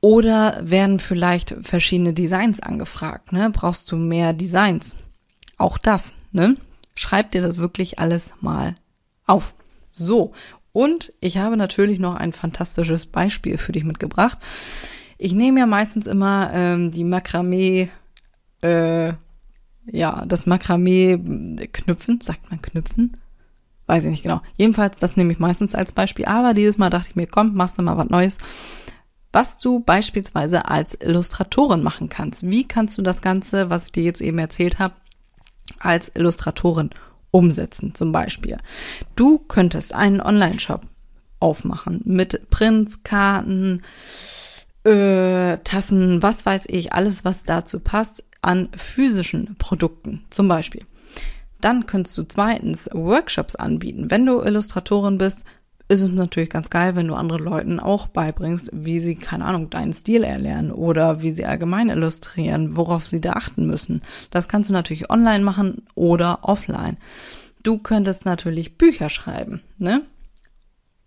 Oder 0.00 0.60
werden 0.62 1.00
vielleicht 1.00 1.54
verschiedene 1.62 2.12
Designs 2.12 2.60
angefragt? 2.60 3.32
Ne? 3.32 3.50
Brauchst 3.50 3.90
du 3.92 3.96
mehr 3.96 4.32
Designs? 4.32 4.96
Auch 5.56 5.78
das. 5.78 6.14
Ne? 6.32 6.56
Schreib 6.94 7.32
dir 7.32 7.42
das 7.42 7.56
wirklich 7.56 7.98
alles 7.98 8.32
mal 8.40 8.76
auf. 9.26 9.54
So, 9.90 10.32
und 10.74 11.12
ich 11.20 11.38
habe 11.38 11.56
natürlich 11.56 12.00
noch 12.00 12.16
ein 12.16 12.32
fantastisches 12.32 13.06
Beispiel 13.06 13.58
für 13.58 13.70
dich 13.70 13.84
mitgebracht. 13.84 14.38
Ich 15.18 15.32
nehme 15.32 15.60
ja 15.60 15.66
meistens 15.66 16.08
immer 16.08 16.50
ähm, 16.52 16.90
die 16.90 17.04
Makramee, 17.04 17.90
äh, 18.60 19.12
ja, 19.86 20.24
das 20.26 20.46
Makramee-Knüpfen, 20.46 22.20
sagt 22.20 22.50
man 22.50 22.60
Knüpfen? 22.60 23.16
Weiß 23.86 24.04
ich 24.04 24.10
nicht 24.10 24.24
genau. 24.24 24.42
Jedenfalls, 24.56 24.98
das 24.98 25.16
nehme 25.16 25.30
ich 25.30 25.38
meistens 25.38 25.76
als 25.76 25.92
Beispiel. 25.92 26.24
Aber 26.24 26.54
dieses 26.54 26.76
Mal 26.76 26.90
dachte 26.90 27.10
ich 27.10 27.16
mir, 27.16 27.28
komm, 27.28 27.54
machst 27.54 27.78
du 27.78 27.82
mal 27.82 27.96
was 27.96 28.10
Neues. 28.10 28.38
Was 29.30 29.58
du 29.58 29.78
beispielsweise 29.78 30.68
als 30.68 30.94
Illustratorin 31.00 31.84
machen 31.84 32.08
kannst. 32.08 32.42
Wie 32.42 32.66
kannst 32.66 32.98
du 32.98 33.02
das 33.02 33.22
Ganze, 33.22 33.70
was 33.70 33.84
ich 33.84 33.92
dir 33.92 34.02
jetzt 34.02 34.20
eben 34.20 34.38
erzählt 34.38 34.80
habe, 34.80 34.94
als 35.78 36.10
Illustratorin 36.16 36.90
umsetzen, 37.34 37.94
zum 37.94 38.12
Beispiel. 38.12 38.58
Du 39.16 39.38
könntest 39.38 39.92
einen 39.92 40.20
Online-Shop 40.20 40.82
aufmachen 41.40 42.00
mit 42.04 42.48
Prints, 42.48 43.02
Karten, 43.02 43.82
äh, 44.84 45.58
Tassen, 45.58 46.22
was 46.22 46.46
weiß 46.46 46.66
ich, 46.68 46.92
alles, 46.92 47.24
was 47.24 47.42
dazu 47.42 47.80
passt, 47.80 48.22
an 48.40 48.68
physischen 48.76 49.56
Produkten 49.58 50.24
zum 50.30 50.46
Beispiel. 50.46 50.82
Dann 51.60 51.86
könntest 51.86 52.16
du 52.18 52.22
zweitens 52.22 52.88
Workshops 52.92 53.56
anbieten. 53.56 54.10
Wenn 54.12 54.26
du 54.26 54.40
Illustratorin 54.40 55.18
bist, 55.18 55.44
ist 55.88 56.02
es 56.02 56.10
natürlich 56.10 56.50
ganz 56.50 56.70
geil, 56.70 56.96
wenn 56.96 57.08
du 57.08 57.14
anderen 57.14 57.44
Leuten 57.44 57.78
auch 57.78 58.06
beibringst, 58.06 58.70
wie 58.72 59.00
sie, 59.00 59.16
keine 59.16 59.44
Ahnung, 59.44 59.68
deinen 59.68 59.92
Stil 59.92 60.24
erlernen 60.24 60.72
oder 60.72 61.20
wie 61.20 61.30
sie 61.30 61.44
allgemein 61.44 61.90
illustrieren, 61.90 62.76
worauf 62.76 63.06
sie 63.06 63.20
da 63.20 63.34
achten 63.34 63.66
müssen. 63.66 64.02
Das 64.30 64.48
kannst 64.48 64.70
du 64.70 64.74
natürlich 64.74 65.10
online 65.10 65.44
machen 65.44 65.82
oder 65.94 66.38
offline. 66.42 66.96
Du 67.62 67.78
könntest 67.78 68.24
natürlich 68.24 68.78
Bücher 68.78 69.10
schreiben, 69.10 69.62
ne? 69.78 70.02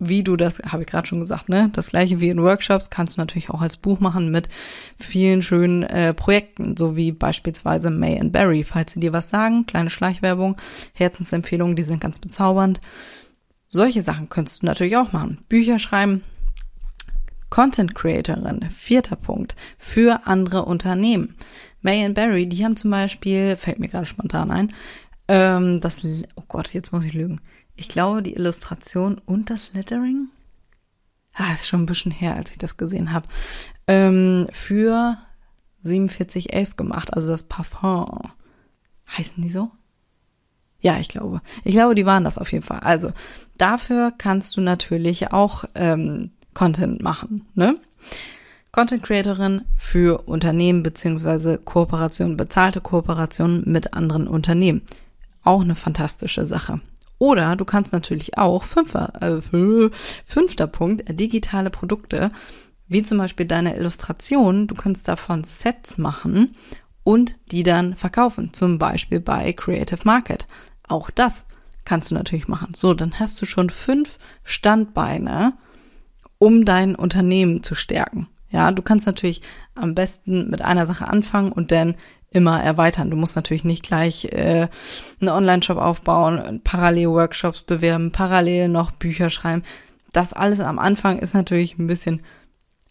Wie 0.00 0.22
du 0.22 0.36
das, 0.36 0.60
habe 0.60 0.84
ich 0.84 0.88
gerade 0.88 1.08
schon 1.08 1.18
gesagt, 1.18 1.48
ne? 1.48 1.70
Das 1.72 1.88
gleiche 1.88 2.20
wie 2.20 2.28
in 2.28 2.40
Workshops 2.40 2.88
kannst 2.88 3.16
du 3.16 3.20
natürlich 3.20 3.50
auch 3.50 3.60
als 3.60 3.76
Buch 3.76 3.98
machen 3.98 4.30
mit 4.30 4.48
vielen 4.96 5.42
schönen 5.42 5.82
äh, 5.82 6.14
Projekten, 6.14 6.76
so 6.76 6.94
wie 6.94 7.10
beispielsweise 7.10 7.90
May 7.90 8.20
and 8.20 8.30
Barry, 8.30 8.62
falls 8.62 8.92
sie 8.92 9.00
dir 9.00 9.12
was 9.12 9.28
sagen, 9.28 9.66
kleine 9.66 9.90
Schleichwerbung, 9.90 10.56
Herzensempfehlungen, 10.92 11.74
die 11.74 11.82
sind 11.82 12.00
ganz 12.00 12.20
bezaubernd. 12.20 12.80
Solche 13.70 14.02
Sachen 14.02 14.28
könntest 14.28 14.62
du 14.62 14.66
natürlich 14.66 14.96
auch 14.96 15.12
machen. 15.12 15.44
Bücher 15.48 15.78
schreiben, 15.78 16.22
Content 17.50 17.94
Creatorin, 17.94 18.68
vierter 18.70 19.16
Punkt, 19.16 19.56
für 19.78 20.26
andere 20.26 20.64
Unternehmen. 20.64 21.34
May 21.80 22.04
and 22.04 22.14
Barry, 22.14 22.46
die 22.46 22.64
haben 22.64 22.76
zum 22.76 22.90
Beispiel, 22.90 23.56
fällt 23.56 23.78
mir 23.78 23.88
gerade 23.88 24.06
spontan 24.06 24.50
ein, 24.50 24.72
ähm, 25.28 25.80
das, 25.80 26.04
oh 26.36 26.44
Gott, 26.48 26.72
jetzt 26.72 26.92
muss 26.92 27.04
ich 27.04 27.12
lügen. 27.12 27.40
Ich 27.76 27.88
glaube, 27.88 28.22
die 28.22 28.34
Illustration 28.34 29.20
und 29.24 29.50
das 29.50 29.72
Lettering, 29.74 30.28
ah, 31.34 31.52
ist 31.52 31.68
schon 31.68 31.82
ein 31.82 31.86
bisschen 31.86 32.10
her, 32.12 32.34
als 32.36 32.50
ich 32.50 32.58
das 32.58 32.76
gesehen 32.76 33.12
habe, 33.12 33.28
ähm, 33.86 34.48
für 34.50 35.16
4711 35.82 36.76
gemacht, 36.76 37.14
also 37.14 37.30
das 37.32 37.44
Parfum. 37.44 38.32
Heißen 39.16 39.42
die 39.42 39.48
so? 39.48 39.70
Ja, 40.80 40.98
ich 40.98 41.08
glaube. 41.08 41.40
Ich 41.64 41.72
glaube, 41.72 41.94
die 41.94 42.06
waren 42.06 42.24
das 42.24 42.38
auf 42.38 42.52
jeden 42.52 42.64
Fall. 42.64 42.80
Also 42.80 43.12
dafür 43.56 44.12
kannst 44.16 44.56
du 44.56 44.60
natürlich 44.60 45.32
auch 45.32 45.64
ähm, 45.74 46.30
Content 46.54 47.02
machen, 47.02 47.46
ne? 47.54 47.76
Content 48.70 49.02
Creatorin 49.02 49.62
für 49.76 50.28
Unternehmen 50.28 50.82
beziehungsweise 50.82 51.58
Kooperation, 51.58 52.36
bezahlte 52.36 52.80
Kooperation 52.80 53.62
mit 53.64 53.94
anderen 53.94 54.28
Unternehmen. 54.28 54.82
Auch 55.42 55.62
eine 55.62 55.74
fantastische 55.74 56.44
Sache. 56.44 56.80
Oder 57.18 57.56
du 57.56 57.64
kannst 57.64 57.92
natürlich 57.92 58.38
auch, 58.38 58.62
fünfer, 58.64 59.12
äh, 59.20 59.90
fünfter 60.24 60.66
Punkt, 60.66 61.02
digitale 61.18 61.70
Produkte, 61.70 62.30
wie 62.86 63.02
zum 63.02 63.18
Beispiel 63.18 63.46
deine 63.46 63.76
Illustration, 63.76 64.66
du 64.66 64.74
kannst 64.74 65.08
davon 65.08 65.44
Sets 65.44 65.98
machen 65.98 66.54
und 67.08 67.36
die 67.52 67.62
dann 67.62 67.96
verkaufen, 67.96 68.52
zum 68.52 68.78
Beispiel 68.78 69.18
bei 69.18 69.54
Creative 69.54 70.00
Market. 70.04 70.46
Auch 70.88 71.08
das 71.08 71.46
kannst 71.86 72.10
du 72.10 72.14
natürlich 72.14 72.48
machen. 72.48 72.74
So, 72.76 72.92
dann 72.92 73.18
hast 73.18 73.40
du 73.40 73.46
schon 73.46 73.70
fünf 73.70 74.18
Standbeine, 74.44 75.54
um 76.36 76.66
dein 76.66 76.94
Unternehmen 76.94 77.62
zu 77.62 77.74
stärken. 77.74 78.28
Ja, 78.50 78.72
du 78.72 78.82
kannst 78.82 79.06
natürlich 79.06 79.40
am 79.74 79.94
besten 79.94 80.50
mit 80.50 80.60
einer 80.60 80.84
Sache 80.84 81.08
anfangen 81.08 81.50
und 81.50 81.72
dann 81.72 81.94
immer 82.30 82.62
erweitern. 82.62 83.08
Du 83.08 83.16
musst 83.16 83.36
natürlich 83.36 83.64
nicht 83.64 83.84
gleich 83.84 84.26
äh, 84.26 84.68
einen 85.18 85.30
Online-Shop 85.30 85.78
aufbauen, 85.78 86.60
parallel 86.62 87.08
Workshops 87.08 87.62
bewerben, 87.62 88.12
parallel 88.12 88.68
noch 88.68 88.90
Bücher 88.90 89.30
schreiben. 89.30 89.62
Das 90.12 90.34
alles 90.34 90.60
am 90.60 90.78
Anfang 90.78 91.18
ist 91.20 91.32
natürlich 91.32 91.78
ein 91.78 91.86
bisschen 91.86 92.20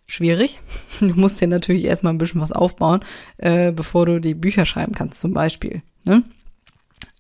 schwierig. 0.08 0.60
Du 1.00 1.14
musst 1.14 1.40
dir 1.40 1.48
natürlich 1.48 1.86
erstmal 1.86 2.12
ein 2.12 2.18
bisschen 2.18 2.42
was 2.42 2.52
aufbauen, 2.52 3.02
äh, 3.38 3.72
bevor 3.72 4.08
du 4.08 4.20
die 4.20 4.34
Bücher 4.34 4.66
schreiben 4.66 4.94
kannst, 4.94 5.20
zum 5.20 5.32
Beispiel. 5.32 5.84
Ne? 6.06 6.24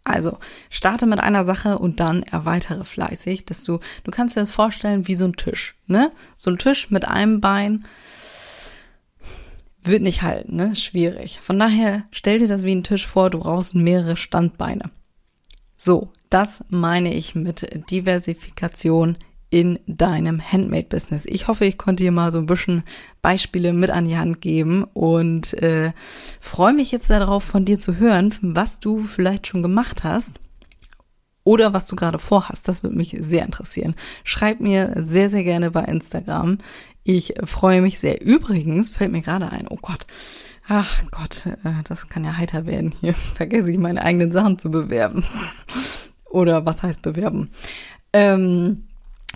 Also 0.03 0.39
starte 0.69 1.05
mit 1.05 1.19
einer 1.19 1.43
Sache 1.43 1.77
und 1.77 1.99
dann 1.99 2.23
erweitere 2.23 2.85
fleißig, 2.85 3.45
dass 3.45 3.63
du, 3.63 3.79
du 4.03 4.09
kannst 4.09 4.35
dir 4.35 4.39
das 4.39 4.51
vorstellen 4.51 5.07
wie 5.07 5.15
so 5.15 5.25
ein 5.25 5.35
Tisch, 5.35 5.75
ne? 5.85 6.11
So 6.37 6.49
ein 6.49 6.57
Tisch 6.57 6.89
mit 6.89 7.05
einem 7.05 7.41
Bein 7.41 7.85
wird 9.83 10.01
nicht 10.01 10.21
halten, 10.21 10.55
ne? 10.55 10.75
Schwierig. 10.77 11.41
Von 11.41 11.59
daher 11.59 12.05
stell 12.11 12.39
dir 12.39 12.47
das 12.47 12.63
wie 12.63 12.73
ein 12.73 12.85
Tisch 12.85 13.05
vor, 13.05 13.29
du 13.29 13.39
brauchst 13.39 13.75
mehrere 13.75 14.15
Standbeine. 14.15 14.89
So, 15.75 16.09
das 16.29 16.63
meine 16.69 17.13
ich 17.13 17.35
mit 17.35 17.67
Diversifikation 17.91 19.17
in 19.49 19.79
deinem 19.87 20.41
Handmade-Business. 20.41 21.25
Ich 21.25 21.47
hoffe, 21.47 21.65
ich 21.65 21.77
konnte 21.77 22.03
dir 22.03 22.11
mal 22.11 22.31
so 22.31 22.37
ein 22.37 22.47
bisschen 22.47 22.83
Beispiele 23.21 23.71
mit 23.73 23.89
an 23.89 24.07
die 24.07 24.17
Hand 24.17 24.41
geben 24.41 24.83
und 24.93 25.53
äh, 25.61 25.93
freue 26.39 26.73
mich 26.73 26.91
jetzt 26.91 27.09
darauf, 27.09 27.43
von 27.43 27.63
dir 27.63 27.79
zu 27.79 27.97
hören, 27.97 28.35
was 28.41 28.79
du 28.79 29.03
vielleicht 29.03 29.47
schon 29.47 29.63
gemacht 29.63 30.03
hast 30.03 30.33
oder 31.43 31.73
was 31.73 31.87
du 31.87 31.95
gerade 31.95 32.19
vorhast. 32.19 32.67
Das 32.67 32.83
würde 32.83 32.97
mich 32.97 33.15
sehr 33.19 33.45
interessieren. 33.45 33.95
Schreib 34.25 34.59
mir 34.59 34.93
sehr, 34.97 35.29
sehr 35.29 35.45
gerne 35.45 35.71
bei 35.71 35.83
Instagram. 35.83 36.57
Ich 37.05 37.35
freue 37.45 37.81
mich 37.81 37.99
sehr. 37.99 38.21
Übrigens 38.21 38.89
fällt 38.89 39.13
mir 39.13 39.21
gerade 39.21 39.49
ein, 39.49 39.67
oh 39.69 39.79
Gott, 39.81 40.07
ach 40.67 41.03
Gott, 41.09 41.45
äh, 41.45 41.83
das 41.85 42.09
kann 42.09 42.25
ja 42.25 42.35
heiter 42.35 42.65
werden 42.65 42.93
hier. 42.99 43.13
Vergesse 43.35 43.71
ich 43.71 43.77
meine 43.77 44.01
eigenen 44.01 44.33
Sachen 44.33 44.59
zu 44.59 44.69
bewerben. 44.69 45.23
oder 46.25 46.65
was 46.65 46.83
heißt 46.83 47.01
bewerben? 47.01 47.49
Ähm, 48.11 48.87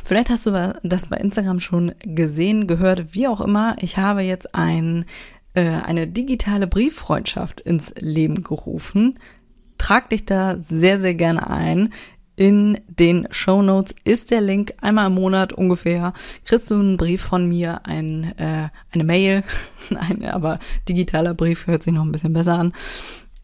Vielleicht 0.03 0.29
hast 0.29 0.45
du 0.45 0.73
das 0.83 1.07
bei 1.07 1.17
Instagram 1.17 1.59
schon 1.59 1.93
gesehen, 2.01 2.67
gehört, 2.67 3.13
wie 3.13 3.27
auch 3.27 3.41
immer. 3.41 3.75
Ich 3.79 3.97
habe 3.97 4.21
jetzt 4.21 4.55
ein, 4.55 5.05
äh, 5.53 5.63
eine 5.63 6.07
digitale 6.07 6.67
Brieffreundschaft 6.67 7.61
ins 7.61 7.93
Leben 7.99 8.43
gerufen. 8.43 9.19
Trag 9.77 10.09
dich 10.09 10.25
da 10.25 10.57
sehr, 10.63 10.99
sehr 10.99 11.13
gerne 11.13 11.49
ein. 11.49 11.93
In 12.37 12.79
den 12.87 13.27
Show 13.31 13.61
Notes 13.61 13.93
ist 14.03 14.31
der 14.31 14.41
Link. 14.41 14.73
Einmal 14.81 15.07
im 15.07 15.15
Monat 15.15 15.53
ungefähr 15.53 16.13
kriegst 16.45 16.71
du 16.71 16.75
einen 16.75 16.97
Brief 16.97 17.21
von 17.21 17.47
mir, 17.47 17.85
ein, 17.85 18.35
äh, 18.37 18.69
eine 18.91 19.03
Mail, 19.03 19.43
ein, 19.95 20.25
aber 20.25 20.59
digitaler 20.87 21.33
Brief 21.33 21.67
hört 21.67 21.83
sich 21.83 21.93
noch 21.93 22.03
ein 22.03 22.11
bisschen 22.11 22.33
besser 22.33 22.57
an 22.57 22.73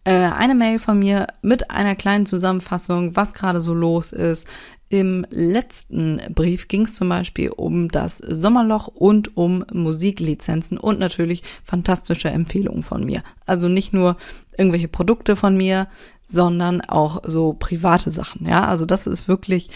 äh, 0.07 0.31
eine 0.31 0.55
Mail 0.55 0.79
von 0.79 0.97
mir 0.97 1.27
mit 1.41 1.69
einer 1.69 1.93
kleinen 1.93 2.25
Zusammenfassung, 2.25 3.17
was 3.17 3.33
gerade 3.33 3.59
so 3.59 3.73
los 3.73 4.13
ist, 4.13 4.47
Im 4.89 5.25
letzten 5.29 6.21
Brief 6.33 6.69
ging 6.69 6.83
es 6.83 6.95
zum 6.95 7.09
Beispiel 7.09 7.49
um 7.49 7.89
das 7.89 8.17
Sommerloch 8.19 8.87
und 8.87 9.35
um 9.35 9.65
Musiklizenzen 9.73 10.77
und 10.77 10.97
natürlich 10.97 11.43
fantastische 11.65 12.29
Empfehlungen 12.29 12.83
von 12.83 13.05
mir. 13.05 13.21
Also 13.45 13.67
nicht 13.67 13.91
nur 13.91 14.15
irgendwelche 14.57 14.87
Produkte 14.87 15.35
von 15.35 15.57
mir, 15.57 15.87
sondern 16.23 16.81
auch 16.81 17.21
so 17.25 17.53
private 17.53 18.11
Sachen. 18.11 18.47
Ja, 18.47 18.65
also 18.65 18.85
das 18.85 19.07
ist 19.07 19.27
wirklich 19.27 19.69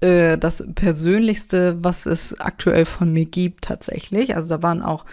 äh, 0.00 0.38
das 0.38 0.64
Persönlichste, 0.74 1.76
was 1.82 2.06
es 2.06 2.40
aktuell 2.40 2.86
von 2.86 3.12
mir 3.12 3.26
gibt 3.26 3.64
tatsächlich. 3.64 4.34
Also 4.34 4.48
da 4.48 4.62
waren 4.62 4.82
auch 4.82 5.04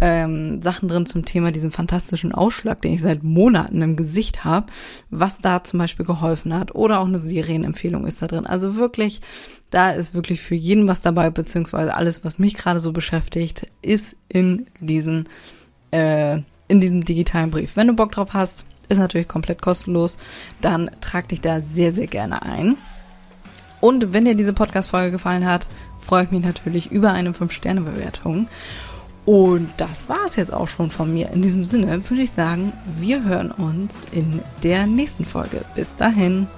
ähm, 0.00 0.62
Sachen 0.62 0.88
drin 0.88 1.06
zum 1.06 1.24
Thema 1.24 1.52
diesen 1.52 1.72
fantastischen 1.72 2.32
Ausschlag, 2.32 2.80
den 2.82 2.94
ich 2.94 3.02
seit 3.02 3.22
Monaten 3.22 3.82
im 3.82 3.96
Gesicht 3.96 4.44
habe, 4.44 4.66
was 5.10 5.40
da 5.40 5.62
zum 5.62 5.78
Beispiel 5.78 6.06
geholfen 6.06 6.54
hat. 6.54 6.74
Oder 6.74 7.00
auch 7.00 7.06
eine 7.06 7.18
Serienempfehlung 7.18 8.06
ist 8.06 8.22
da 8.22 8.26
drin. 8.26 8.46
Also 8.46 8.76
wirklich, 8.76 9.20
da 9.70 9.90
ist 9.90 10.14
wirklich 10.14 10.40
für 10.40 10.54
jeden 10.54 10.88
was 10.88 11.00
dabei, 11.00 11.30
beziehungsweise 11.30 11.94
alles, 11.94 12.24
was 12.24 12.38
mich 12.38 12.54
gerade 12.54 12.80
so 12.80 12.92
beschäftigt, 12.92 13.66
ist 13.82 14.16
in 14.28 14.66
diesen, 14.80 15.28
äh, 15.90 16.40
in 16.68 16.80
diesem 16.80 17.04
digitalen 17.04 17.50
Brief. 17.50 17.76
Wenn 17.76 17.88
du 17.88 17.94
Bock 17.94 18.12
drauf 18.12 18.32
hast, 18.32 18.64
ist 18.88 18.98
natürlich 18.98 19.28
komplett 19.28 19.62
kostenlos, 19.62 20.18
dann 20.60 20.90
trag 21.00 21.28
dich 21.28 21.40
da 21.40 21.60
sehr, 21.60 21.92
sehr 21.92 22.06
gerne 22.06 22.42
ein. 22.42 22.76
Und 23.80 24.12
wenn 24.12 24.24
dir 24.24 24.34
diese 24.34 24.52
Podcast-Folge 24.52 25.12
gefallen 25.12 25.46
hat, 25.46 25.66
freue 26.00 26.24
ich 26.24 26.30
mich 26.30 26.42
natürlich 26.42 26.90
über 26.90 27.12
eine 27.12 27.30
5-Sterne-Bewertung. 27.30 28.48
Und 29.30 29.70
das 29.76 30.08
war 30.08 30.26
es 30.26 30.34
jetzt 30.34 30.52
auch 30.52 30.66
schon 30.66 30.90
von 30.90 31.14
mir. 31.14 31.30
In 31.30 31.40
diesem 31.40 31.64
Sinne 31.64 32.02
würde 32.10 32.24
ich 32.24 32.32
sagen, 32.32 32.72
wir 32.98 33.22
hören 33.22 33.52
uns 33.52 34.04
in 34.10 34.40
der 34.64 34.88
nächsten 34.88 35.24
Folge. 35.24 35.60
Bis 35.76 35.94
dahin. 35.94 36.48